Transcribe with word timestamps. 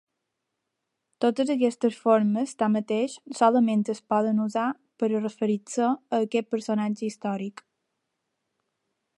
Totes 1.25 1.49
aquestes 1.55 1.99
formes, 2.05 2.53
tanmateix, 2.61 3.17
solament 3.41 3.85
es 3.95 4.03
poden 4.15 4.41
usar 4.47 4.65
per 5.03 5.11
a 5.11 5.23
referir-se 5.27 5.93
a 5.93 6.25
aquest 6.25 6.53
personatge 6.57 7.07
històric. 7.11 7.67